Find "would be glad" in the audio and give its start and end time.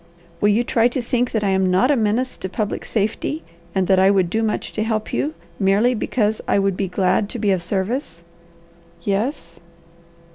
6.57-7.29